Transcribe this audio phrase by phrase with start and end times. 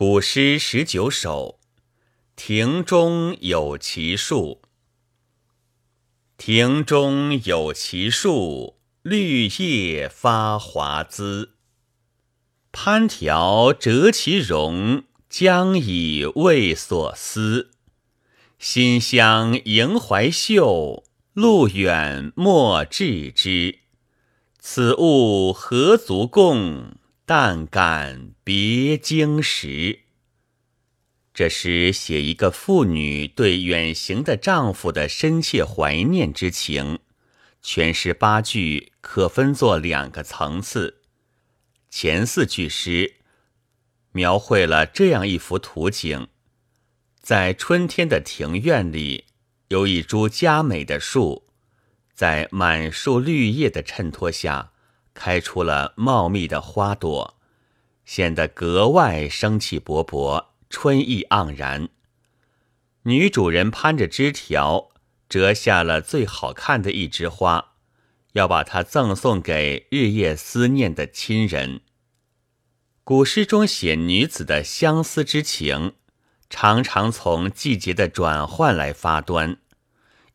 [0.00, 1.58] 古诗十九首，
[2.36, 4.62] 庭中有奇树。
[6.36, 11.54] 庭中有奇树，绿叶发华滋。
[12.70, 17.72] 攀条折其荣，将以慰所思。
[18.60, 21.02] 馨香萦怀袖，
[21.32, 23.80] 路远莫致之。
[24.60, 26.96] 此物何足共？
[27.28, 29.98] 但感别经时。
[31.34, 37.00] 这诗写一个妇女对远行的丈夫的深切怀念之情。
[37.60, 41.02] 全诗八句可分作两个层次。
[41.90, 43.16] 前四句诗
[44.12, 46.28] 描绘了这样一幅图景：
[47.20, 49.26] 在春天的庭院里，
[49.68, 51.46] 有一株佳美的树，
[52.14, 54.72] 在满树绿叶的衬托下。
[55.18, 57.34] 开出了茂密的花朵，
[58.04, 61.88] 显得格外生气勃勃，春意盎然。
[63.02, 64.90] 女主人攀着枝条，
[65.28, 67.72] 折下了最好看的一枝花，
[68.34, 71.80] 要把它赠送给日夜思念的亲人。
[73.02, 75.94] 古诗中写女子的相思之情，
[76.48, 79.56] 常常从季节的转换来发端，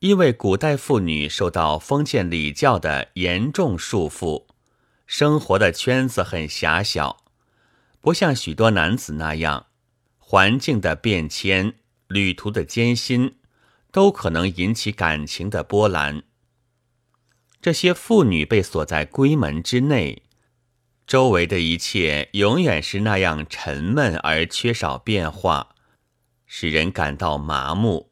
[0.00, 4.46] 因为古代妇女受到封建礼教的严重束缚。
[5.06, 7.24] 生活的圈子很狭小，
[8.00, 9.66] 不像许多男子那样，
[10.18, 11.74] 环境的变迁、
[12.08, 13.36] 旅途的艰辛，
[13.90, 16.22] 都可能引起感情的波澜。
[17.60, 20.22] 这些妇女被锁在闺门之内，
[21.06, 25.74] 周围的一切永远是那样沉闷而缺少变化，
[26.46, 28.10] 使人感到麻木。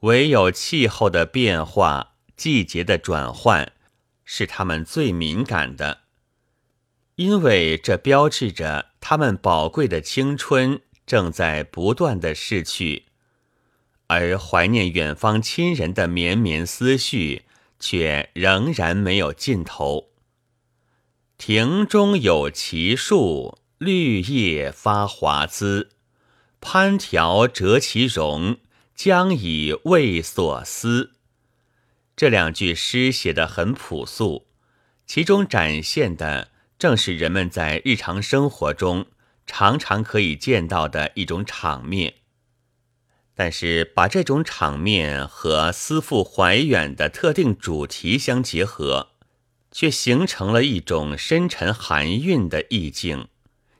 [0.00, 3.72] 唯有气候的变化、季节的转换，
[4.22, 6.03] 是他们最敏感的。
[7.16, 13.04] 因为这标志着他们宝贵的青春正在不断的逝去，
[14.08, 17.42] 而怀念远方亲人的绵绵思绪
[17.78, 20.08] 却仍然没有尽头。
[21.38, 25.90] 庭中有奇树，绿叶发华滋，
[26.60, 28.58] 攀条折其荣，
[28.96, 31.12] 将以慰所思。
[32.16, 34.46] 这两句诗写得很朴素，
[35.06, 36.48] 其中展现的。
[36.84, 39.06] 正是人们在日常生活中
[39.46, 42.12] 常常可以见到的一种场面，
[43.34, 49.12] 但是把这种场面和思妇怀远的特定主题相结合，
[49.72, 53.28] 却形成了一种深沉含蕴的意境，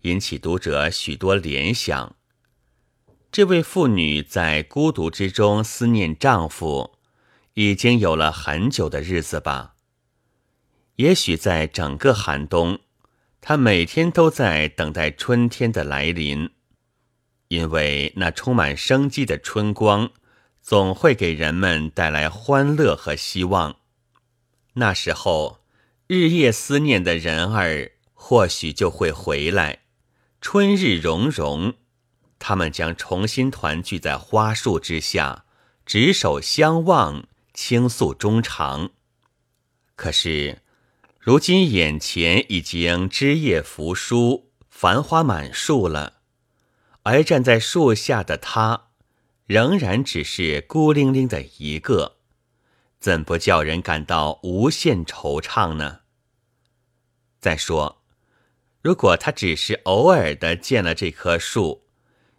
[0.00, 2.16] 引起读者许多联想。
[3.30, 6.98] 这位妇女在孤独之中思念丈夫，
[7.54, 9.76] 已经有了很久的日子吧？
[10.96, 12.80] 也许在整个寒冬。
[13.48, 16.50] 他每天都在等待春天的来临，
[17.48, 20.10] 因为那充满生机的春光
[20.60, 23.76] 总会给人们带来欢乐和希望。
[24.74, 25.60] 那时候，
[26.06, 29.78] 日夜思念的人儿或许就会回来。
[30.42, 31.72] 春日融融，
[32.38, 35.46] 他们将重新团聚在花树之下，
[35.86, 38.90] 执手相望，倾诉衷肠。
[39.96, 40.58] 可是。
[41.28, 46.22] 如今眼前已经枝叶扶疏，繁花满树了，
[47.02, 48.92] 而站在树下的他，
[49.44, 52.16] 仍然只是孤零零的一个，
[52.98, 56.00] 怎不叫人感到无限惆怅呢？
[57.38, 58.02] 再说，
[58.80, 61.82] 如果他只是偶尔的见了这棵树，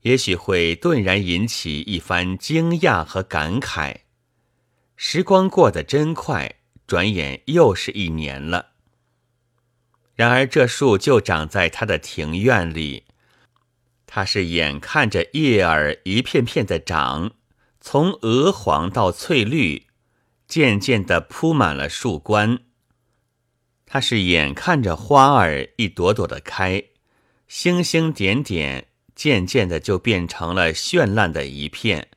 [0.00, 3.96] 也许会顿然引起一番惊讶和感慨。
[4.96, 8.69] 时光过得真快，转眼又是一年了。
[10.14, 13.04] 然而，这树就长在他的庭院里。
[14.06, 17.32] 他是眼看着叶儿一片片的长，
[17.80, 19.86] 从鹅黄到翠绿，
[20.48, 22.58] 渐渐地铺满了树冠。
[23.86, 26.84] 他是眼看着花儿一朵朵的开，
[27.48, 32.08] 星星点点，渐渐的就变成了绚烂的一片。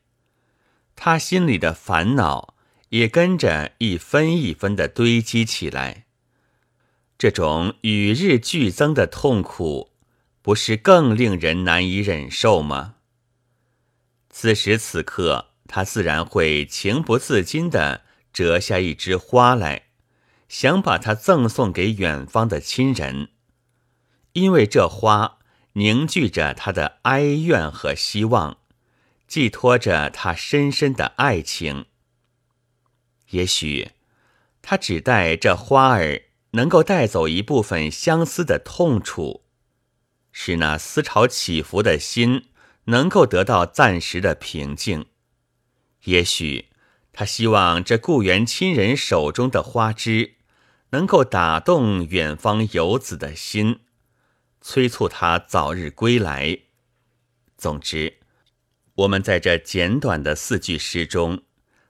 [0.96, 2.56] 他心里的烦恼
[2.90, 6.03] 也跟着一分一分的堆积起来。
[7.24, 9.92] 这种与日俱增的痛苦，
[10.42, 12.96] 不是更令人难以忍受吗？
[14.30, 18.02] 此时此刻，他自然会情不自禁地
[18.34, 19.84] 折下一枝花来，
[20.50, 23.30] 想把它赠送给远方的亲人，
[24.34, 25.38] 因为这花
[25.76, 28.58] 凝聚着他的哀怨和希望，
[29.30, 31.86] 寄托着他深深的爱情。
[33.30, 33.92] 也许，
[34.62, 36.24] 他只待这花儿。
[36.54, 39.44] 能够带走一部分相思的痛楚，
[40.32, 42.46] 使那思潮起伏的心
[42.86, 45.06] 能够得到暂时的平静。
[46.06, 46.70] 也许
[47.12, 50.36] 他希望这故园亲人手中的花枝
[50.90, 53.80] 能够打动远方游子的心，
[54.62, 56.60] 催促他早日归来。
[57.58, 58.20] 总之，
[58.96, 61.44] 我们在这简短的四句诗中，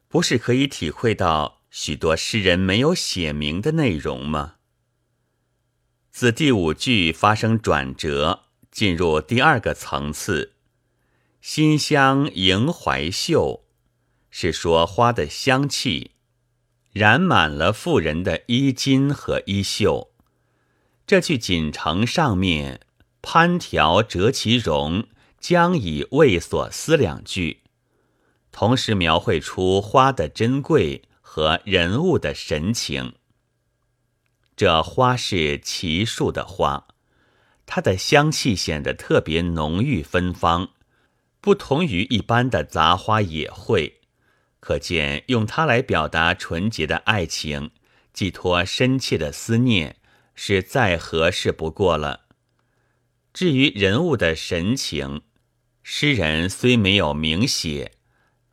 [0.07, 4.57] 不是可以体会到许多诗人没有写明的内容吗？
[6.11, 10.53] 自第五句发生转折，进入第二个层次，
[11.41, 13.63] 馨香迎怀袖，
[14.29, 16.11] 是说花的香气
[16.91, 20.11] 染满了妇人的衣襟和衣袖。
[21.07, 22.81] 这句锦城上面
[23.23, 25.07] “攀条折其容，
[25.39, 27.61] 将以为所思”两句，
[28.51, 31.01] 同时描绘出花的珍贵
[31.35, 33.15] 和人物的神情。
[34.56, 36.85] 这花是奇树的花，
[37.65, 40.69] 它的香气显得特别浓郁芬芳，
[41.41, 43.94] 不同于一般的杂花野卉。
[44.59, 47.71] 可见用它来表达纯洁的爱情，
[48.13, 49.95] 寄托深切的思念，
[50.35, 52.27] 是再合适不过了。
[53.33, 55.24] 至于人物的神情，
[55.81, 57.94] 诗人虽没有明写，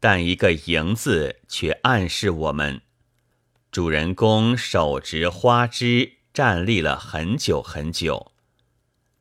[0.00, 2.80] 但一个“迎”字却暗示我们。
[3.70, 8.32] 主人公手执花枝站立了很久很久。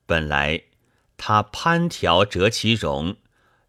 [0.06, 0.64] 本来
[1.18, 3.18] 他攀条折其容，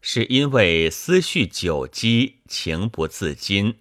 [0.01, 3.79] 是因为思绪久积，情不自禁。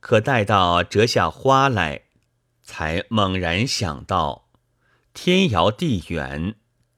[0.00, 2.02] 可待到折下花来，
[2.62, 4.48] 才猛然想到，
[5.14, 6.56] 天遥地远，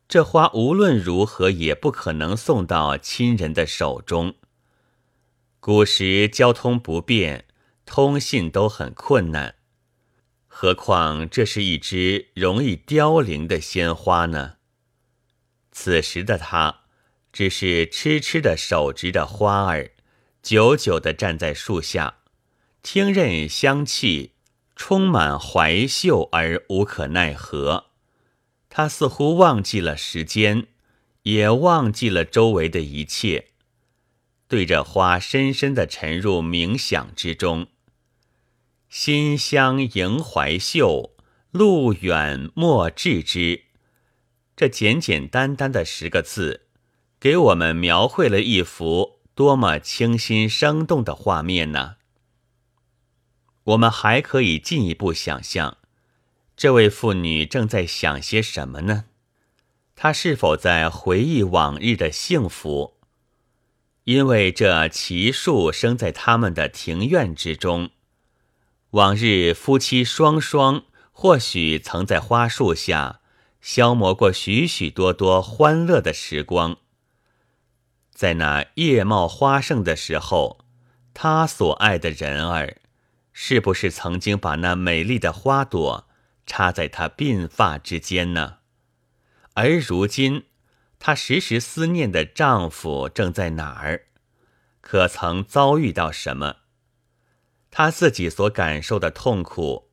[0.08, 4.34] 这花无论如何也不可能送到亲人的手中。
[5.64, 7.44] 古时交通不便。
[7.86, 9.54] 通信都很困难，
[10.48, 14.54] 何况这是一只容易凋零的鲜花呢？
[15.70, 16.80] 此时的他，
[17.32, 19.92] 只是痴痴的手执着花儿，
[20.42, 22.18] 久久的站在树下，
[22.82, 24.32] 听任香气
[24.74, 27.90] 充满怀袖而无可奈何。
[28.68, 30.66] 他似乎忘记了时间，
[31.22, 33.51] 也忘记了周围的一切，
[34.52, 37.68] 对着花深深的沉入冥想之中。
[38.90, 41.16] 馨香盈怀袖，
[41.52, 43.62] 路远莫致之。
[44.54, 46.66] 这简简单单的十个字，
[47.18, 51.96] 给我们描绘了一幅多么清新生动的画面呢？
[53.64, 55.78] 我们还可以进一步想象，
[56.54, 59.06] 这位妇女正在想些什么呢？
[59.96, 62.98] 她是否在回忆往日的幸福？
[64.04, 67.90] 因为这奇树生在他们的庭院之中。
[68.90, 73.20] 往日夫妻双双，或许曾在花树下
[73.60, 76.76] 消磨过许许多多欢乐的时光。
[78.12, 80.64] 在那叶茂花盛的时候，
[81.14, 82.76] 他所爱的人儿，
[83.32, 86.06] 是不是曾经把那美丽的花朵
[86.44, 88.58] 插在他鬓发之间呢？
[89.54, 90.44] 而如今，
[91.04, 94.06] 她时时思念的丈夫正在哪儿？
[94.80, 96.58] 可曾遭遇到什么？
[97.72, 99.90] 她自己所感受的痛苦，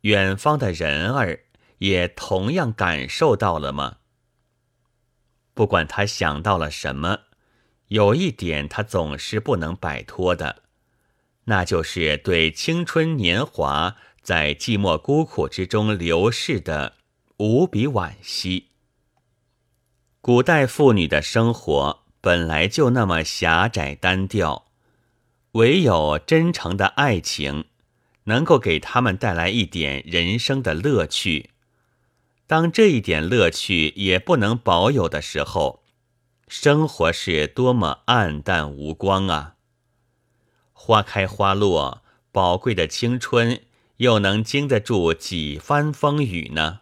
[0.00, 1.44] 远方的人儿
[1.78, 3.98] 也同样感受到了吗？
[5.54, 7.20] 不管他想到了什么，
[7.86, 10.64] 有一点他总是不能摆脱的，
[11.44, 16.96] 那就是对青春年华在寂寞孤苦之中流逝的
[17.36, 18.70] 无比惋惜。
[20.22, 24.66] 古代妇女的生活本来就那么狭窄单调。
[25.52, 27.64] 唯有真诚的爱情，
[28.24, 31.50] 能够给他们带来一点人生的乐趣。
[32.46, 35.82] 当这一点乐趣也不能保有的时候，
[36.46, 39.54] 生活是多么暗淡无光啊！
[40.74, 43.62] 花开花落，宝贵的青春
[43.96, 46.80] 又能经得住几番风雨呢？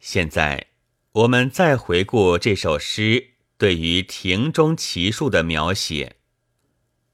[0.00, 0.68] 现在，
[1.16, 6.16] 我们再回顾这首诗对于庭中奇树的描写。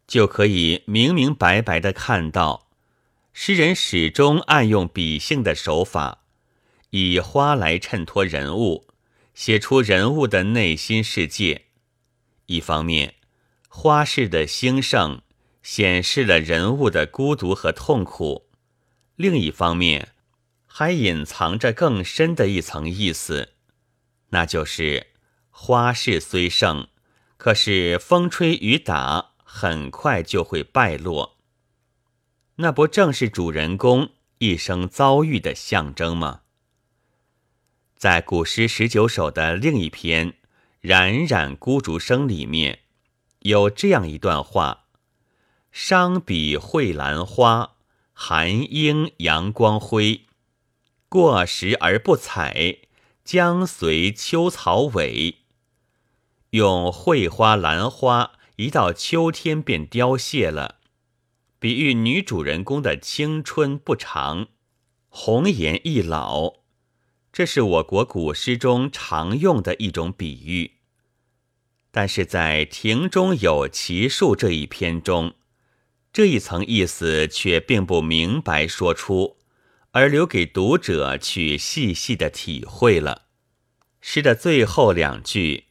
[0.09, 2.69] 就可以明明白白的看到，
[3.33, 6.25] 诗人始终爱用比性的手法，
[6.91, 8.89] 以花来衬托人物，
[9.35, 11.67] 写出人物的内心世界。
[12.47, 13.15] 一方面，
[13.69, 15.23] 花式的兴盛
[15.63, 18.49] 显示了人物的孤独和痛苦；
[19.15, 20.09] 另一方面，
[20.67, 23.51] 还隐藏着更深的一层意思，
[24.33, 25.07] 那就是
[25.49, 26.89] 花事虽盛，
[27.39, 29.31] 可是风吹雨打。
[29.55, 31.37] 很快就会败落，
[32.57, 36.41] 那不正是主人公一生遭遇的象征吗？
[37.95, 40.31] 在古诗十九首的另一篇
[40.81, 42.79] 《冉冉孤竹声》里面，
[43.41, 44.87] 有这样一段话
[45.71, 47.75] ：“伤彼蕙兰花，
[48.15, 50.23] 寒英阳光辉。
[51.11, 52.79] 过时而不采，
[53.25, 55.37] 将随秋草萎。”
[56.51, 60.81] 用蕙花、兰花一到秋天便凋谢了，
[61.59, 64.49] 比喻女主人公的青春不长，
[65.09, 66.55] 红颜易老。
[67.33, 70.73] 这是我国古诗中常用的一种比喻，
[71.91, 75.33] 但是在“庭中有奇树”这一篇中，
[76.13, 79.39] 这一层意思却并不明白说出，
[79.93, 83.27] 而留给读者去细细的体会了。
[84.01, 85.69] 诗的最后两句：“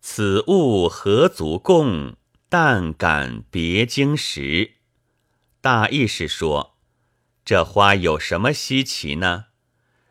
[0.00, 2.16] 此物何足共？
[2.48, 4.74] 但感别经时。”
[5.60, 6.76] 大意是说，
[7.44, 9.46] 这花有什么稀奇呢？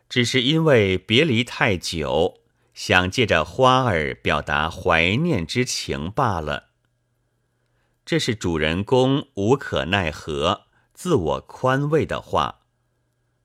[0.09, 2.41] 只是因为别离太久，
[2.73, 6.69] 想借着花儿表达怀念之情罢了。
[8.05, 12.59] 这是主人公无可奈何、自我宽慰的话，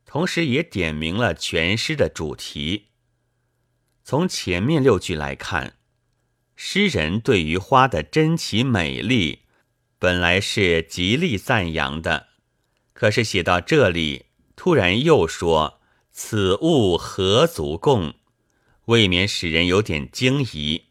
[0.08, 2.86] 同时也点明了全诗的主题。
[4.02, 5.76] 从前面六句来看，
[6.56, 9.40] 诗人对于花的珍奇美丽，
[9.98, 12.28] 本来是极力赞扬的，
[12.94, 14.24] 可是写到这里，
[14.56, 15.74] 突然又说。
[16.10, 18.14] 此物何足共？
[18.86, 20.86] 未免使人有点惊疑。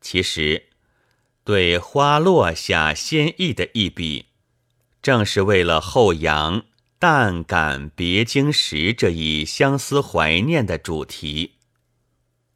[0.00, 0.70] 其实，
[1.44, 4.26] 对花落下先意的一笔，
[5.00, 6.64] 正是为了后扬
[7.00, 11.54] “但感别经时”这一相思怀念的主题。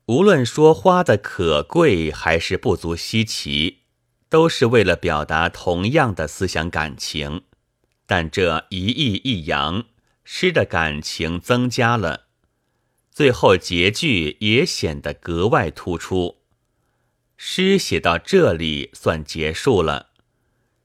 [0.07, 3.79] 无论说花的可贵还是不足稀奇，
[4.29, 7.43] 都是为了表达同样的思想感情。
[8.07, 9.87] 但这一意一扬。
[10.27, 12.29] 诗的感情增加了，
[13.11, 16.39] 最后结句也显得格外突出。
[17.37, 20.13] 诗写到这里算结束了，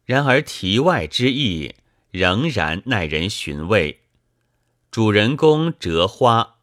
[0.03, 1.75] 然而题外之意
[2.11, 4.01] 仍然耐人寻味。
[4.91, 6.55] 主人公折花，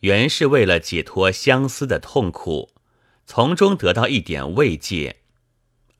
[0.00, 2.70] 原是为了解脱相思的痛苦，
[3.26, 5.20] 从中得到一点慰藉，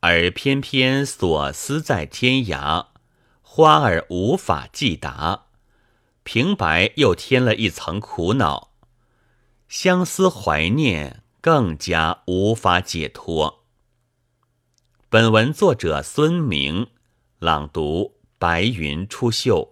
[0.00, 2.88] 而偏偏所思在天涯，
[3.40, 5.46] 花儿无法寄达。
[6.22, 8.72] 平白又添了一层苦恼，
[9.68, 13.64] 相思怀念更加无法解脱。
[15.08, 16.88] 本文作者孙明，
[17.38, 19.68] 朗读：白云出岫。